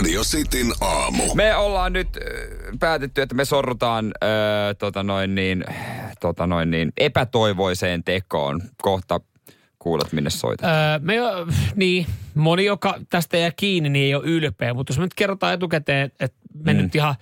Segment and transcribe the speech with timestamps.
[0.00, 1.34] Radio Cityn aamu.
[1.34, 2.22] Me ollaan nyt äh,
[2.80, 4.30] päätetty, että me sorrutaan äh,
[4.78, 5.64] tota noin niin,
[6.20, 8.62] tota noin niin, epätoivoiseen tekoon.
[8.82, 9.20] Kohta
[9.78, 10.66] kuulet, minne soitat.
[10.66, 11.24] Öö, me jo,
[11.76, 14.74] niin, moni, joka tästä jää kiinni, niin ei ole ylpeä.
[14.74, 16.78] Mutta jos me nyt kerrotaan etukäteen, että me mm.
[16.78, 17.14] nyt ihan,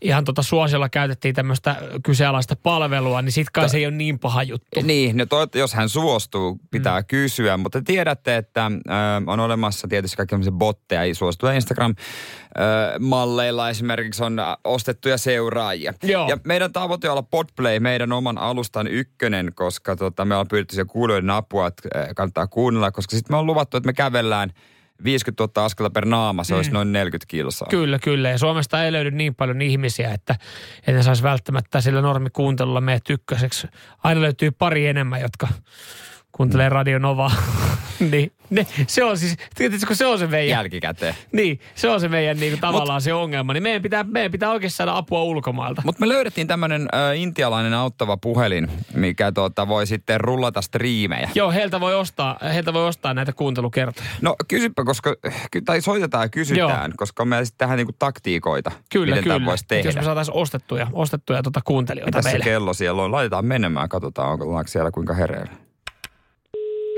[0.00, 4.42] ihan tota suosiolla käytettiin tämmöistä kyseenalaista palvelua, niin sit kai se ei ole niin paha
[4.42, 4.80] juttu.
[4.82, 7.06] Niin, no toi, jos hän suostuu, pitää mm.
[7.06, 7.56] kysyä.
[7.56, 8.72] Mutta tiedätte, että äh,
[9.26, 15.94] on olemassa tietysti kaikki botteja, suosituja Instagram-malleilla esimerkiksi on ostettuja seuraajia.
[16.02, 16.28] Joo.
[16.28, 20.76] Ja meidän tavoite on olla Podplay, meidän oman alustan ykkönen, koska tota, me ollaan pyydetty
[20.76, 24.52] se kuulijoiden apua, että kannattaa kuunnella, koska sitten me on luvattu, että me kävellään–
[25.04, 26.56] 50 000 askelta per naama, se mm.
[26.56, 27.68] olisi noin 40 kilsaa.
[27.70, 28.30] Kyllä, kyllä.
[28.30, 30.36] Ja Suomesta ei löydy niin paljon ihmisiä, että,
[30.78, 33.66] että ne saisi välttämättä sillä normikuuntelulla meidän tykköseksi.
[34.04, 35.48] Aina löytyy pari enemmän, jotka
[36.32, 36.74] kuuntelee mm.
[36.74, 37.30] Radio Nova.
[38.10, 39.36] niin, ne, se on siis,
[39.86, 40.48] kun se on se meidän...
[40.48, 41.14] Jälkikäteen.
[41.32, 43.52] Niin, se on se meidän niin kuin, tavallaan Mut, se ongelma.
[43.52, 45.82] Niin meidän pitää, meidän pitää oikeasti saada apua ulkomailta.
[45.84, 51.30] Mutta me löydettiin tämmöinen äh, intialainen auttava puhelin, mikä tuota, voi sitten rullata striimejä.
[51.34, 54.08] Joo, heiltä voi ostaa, heiltä voi ostaa näitä kuuntelukertoja.
[54.20, 55.14] No kysypä, koska,
[55.64, 56.96] tai soitetaan ja kysytään, Joo.
[56.96, 59.46] koska meillä sitten tähän niinku taktiikoita, kyllä, miten kyllä.
[59.46, 59.88] voisi tehdä.
[59.88, 62.44] Jos me saataisiin ostettuja, ostettuja tuota kuuntelijoita Mitä meille.
[62.44, 63.12] se kello siellä on?
[63.12, 65.61] Laitetaan menemään, katsotaan, onko siellä kuinka hereillä.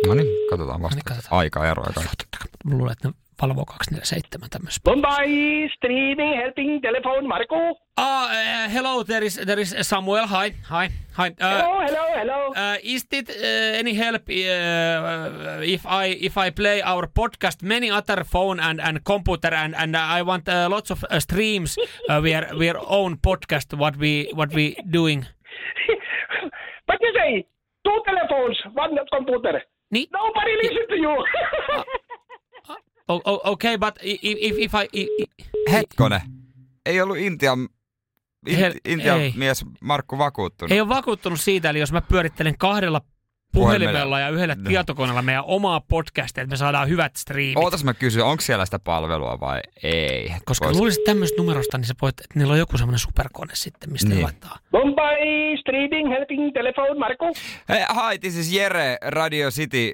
[0.06, 0.94] No niin, katsotaan vasta.
[0.94, 1.38] No niin, katsotaan.
[1.38, 1.86] Aika eroa.
[2.64, 4.91] Mä luulen, että ne valvoo 247 tämmöistä.
[4.91, 5.28] Mumbai,
[5.77, 7.56] streaming, helping, telephone, Marco.
[7.97, 10.27] Ah, uh, hello, there is, there is Samuel.
[10.27, 10.88] Hi, hi,
[11.19, 11.28] hi.
[11.30, 12.47] Uh, hello, hello, hello.
[12.48, 17.91] Uh, is it uh, any help uh, if I if I play our podcast many
[17.91, 21.76] other phone and, and computer and, and I want uh, lots of uh, streams
[22.09, 25.26] uh, we are we are own podcast what we what we doing.
[26.86, 27.47] But you say
[27.84, 29.62] two telephones, one computer.
[29.94, 30.09] Niin?
[30.12, 31.15] Nobody listen to you.
[33.09, 34.88] oh, oh, okay, but if, if, if I...
[34.93, 35.09] If,
[35.71, 36.22] Hetkone.
[36.87, 37.69] Ei ollut Intian,
[38.47, 39.33] Inti, Intian ei.
[39.37, 40.72] mies Markku vakuuttunut.
[40.72, 43.00] Ei ole vakuuttunut siitä, eli jos mä pyörittelen kahdella
[43.54, 44.69] puhelimella ja yhdellä no.
[44.69, 47.56] tietokoneella meidän omaa podcastia, että me saadaan hyvät striimit.
[47.56, 50.34] Ootas mä kysyn, onko siellä sitä palvelua vai ei?
[50.44, 50.78] Koska Vois...
[50.78, 54.22] luulisit tämmöistä numerosta, niin sä voit, että niillä on joku semmoinen superkone sitten, mistä niin.
[54.22, 54.59] laittaa.
[54.72, 55.16] Mumbai,
[55.60, 57.32] streaming, helping, telephone, Marko.
[57.69, 59.92] Hey, hi, this is Jere, Radio City,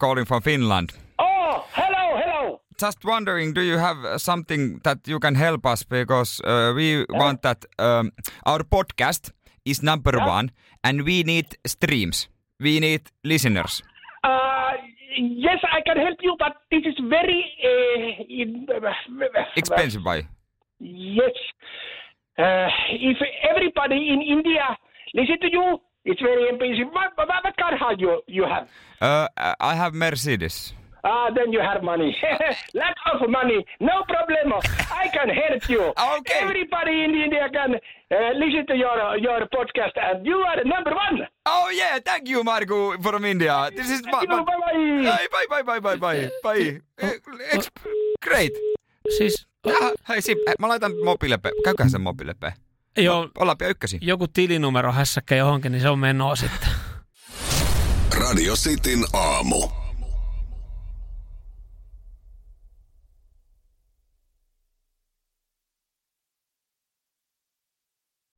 [0.00, 0.88] calling from Finland.
[1.18, 2.60] Oh, hello, hello.
[2.82, 7.18] Just wondering, do you have something that you can help us because uh, we uh.
[7.18, 8.10] want that um,
[8.46, 9.30] our podcast
[9.64, 10.36] is number yeah.
[10.36, 10.48] one
[10.84, 12.28] and we need streams.
[12.60, 13.82] We need listeners.
[14.24, 14.72] Uh,
[15.18, 20.02] yes, I can help you, but this is very uh, in, uh, expensive.
[20.04, 20.26] Why?
[20.80, 21.32] Yes.
[22.38, 23.16] Uh, if
[23.48, 24.76] everybody in India
[25.14, 26.88] listen to you, it's very expensive.
[26.92, 28.68] What, what, what car you you have?
[29.00, 29.28] Uh,
[29.60, 30.72] I have Mercedes.
[31.04, 32.16] Ah, then you have money.
[32.74, 33.64] Lots of money.
[33.80, 34.52] No problem.
[34.90, 35.92] I can help you.
[36.18, 36.40] Okay.
[36.42, 41.26] Everybody in India can uh, listen to your your podcast, and you are number one.
[41.66, 43.70] Oh yeah, thank you, Marco from India.
[43.76, 45.26] This is thank you, bye bye.
[45.50, 46.80] Bye bye bye bye bye bye.
[47.00, 47.62] bye.
[48.22, 48.52] Great.
[49.18, 49.46] Siis...
[49.66, 51.50] Ja, hei, Sip, mä laitan mobiilepe.
[51.64, 52.52] Käyköhän sen mobiilepe?
[52.98, 53.28] Joo.
[53.38, 53.98] Ollaan ykkösi.
[54.00, 56.68] Joku tilinumero hässäkkä johonkin, niin se on menoa sitten.
[58.20, 59.68] Radio Cityn aamu.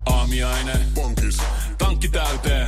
[0.06, 0.72] Aamiaine.
[0.94, 1.38] Bonkis.
[1.78, 2.67] Tankki täyteen.